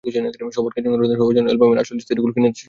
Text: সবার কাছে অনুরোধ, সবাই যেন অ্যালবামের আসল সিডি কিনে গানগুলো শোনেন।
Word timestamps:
সবার 0.03 0.71
কাছে 0.75 0.87
অনুরোধ, 0.89 1.11
সবাই 1.17 1.33
যেন 1.37 1.45
অ্যালবামের 1.45 1.79
আসল 1.79 1.97
সিডি 1.99 2.11
কিনে 2.15 2.17
গানগুলো 2.17 2.33
শোনেন। 2.35 2.53